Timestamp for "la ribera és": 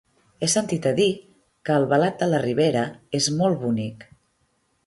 2.31-3.29